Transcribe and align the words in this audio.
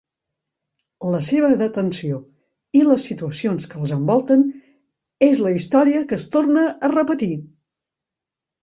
La 1.15 1.19
seva 1.27 1.51
detenció 1.59 2.17
i 2.81 2.81
les 2.87 3.05
situacions 3.11 3.69
que 3.75 3.79
els 3.83 3.95
envolten 3.99 4.45
és 5.31 5.45
la 5.47 5.53
història 5.61 6.05
que 6.11 6.21
es 6.23 6.29
torna 6.39 6.67
a 6.89 6.93
repetir. 6.99 7.33